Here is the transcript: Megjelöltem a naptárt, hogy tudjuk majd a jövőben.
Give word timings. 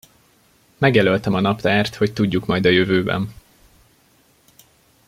Megjelöltem 0.77 1.33
a 1.33 1.39
naptárt, 1.39 1.95
hogy 1.95 2.13
tudjuk 2.13 2.45
majd 2.45 2.65
a 2.65 2.69
jövőben. 2.69 3.33